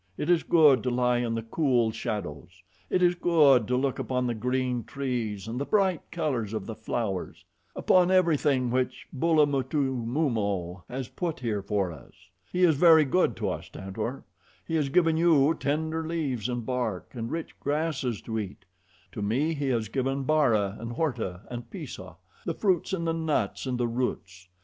It 0.17 0.31
is 0.31 0.41
good 0.41 0.81
to 0.81 0.89
lie 0.89 1.19
in 1.19 1.35
the 1.35 1.43
cool 1.43 1.91
shadows. 1.91 2.63
It 2.89 3.03
is 3.03 3.13
good 3.13 3.67
to 3.67 3.77
look 3.77 3.99
upon 3.99 4.25
the 4.25 4.33
green 4.33 4.83
trees 4.83 5.47
and 5.47 5.61
the 5.61 5.63
bright 5.65 6.01
colors 6.09 6.53
of 6.55 6.65
the 6.65 6.73
flowers 6.73 7.45
upon 7.75 8.09
everything 8.09 8.71
which 8.71 9.05
Bulamutumumo 9.15 10.85
has 10.89 11.07
put 11.07 11.41
here 11.41 11.61
for 11.61 11.91
us. 11.91 12.13
He 12.51 12.63
is 12.63 12.77
very 12.77 13.05
good 13.05 13.35
to 13.35 13.49
us, 13.49 13.69
Tantor; 13.69 14.23
He 14.67 14.73
has 14.73 14.89
given 14.89 15.17
you 15.17 15.53
tender 15.53 16.03
leaves 16.07 16.49
and 16.49 16.65
bark, 16.65 17.11
and 17.13 17.29
rich 17.29 17.55
grasses 17.59 18.23
to 18.23 18.39
eat; 18.39 18.65
to 19.11 19.21
me 19.21 19.53
He 19.53 19.67
has 19.67 19.87
given 19.87 20.23
Bara 20.23 20.77
and 20.79 20.93
Horta 20.93 21.41
and 21.51 21.69
Pisah, 21.69 22.15
the 22.43 22.55
fruits 22.55 22.91
and 22.91 23.05
the 23.05 23.13
nuts 23.13 23.67
and 23.67 23.77
the 23.77 23.87
roots. 23.87 24.47